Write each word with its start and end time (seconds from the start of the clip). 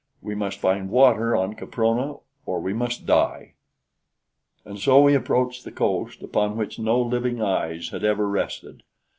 We 0.19 0.33
must 0.33 0.57
find 0.57 0.89
water 0.89 1.35
on 1.35 1.53
Caprona, 1.53 2.17
or 2.47 2.59
we 2.59 2.73
must 2.73 3.05
die." 3.05 3.53
And 4.65 4.79
so 4.79 4.99
we 4.99 5.13
approached 5.13 5.63
the 5.63 5.71
coast 5.71 6.23
upon 6.23 6.57
which 6.57 6.79
no 6.79 6.99
living 6.99 7.39
eyes 7.39 7.89
had 7.89 8.03
ever 8.03 8.27
rested. 8.27 8.81